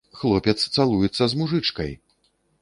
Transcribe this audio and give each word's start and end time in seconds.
Хлопец 0.19 0.55
цалуецца 0.75 1.23
з 1.35 1.39
мужычкай! 1.43 1.91